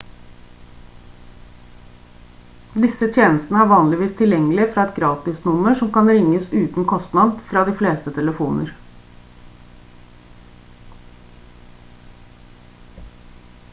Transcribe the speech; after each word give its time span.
disse 2.85 3.09
tjenestene 3.17 3.59
er 3.63 3.67
vanligvis 3.71 4.15
tilgjengelig 4.21 4.65
fra 4.77 4.85
et 4.87 4.95
gratisnummer 4.95 5.77
som 5.81 5.91
kan 5.97 6.09
ringes 6.13 6.47
uten 6.61 6.87
kostnad 6.93 7.37
fra 7.51 7.63
de 7.67 7.75
fleste 7.81 8.15
telefoner 8.17 8.73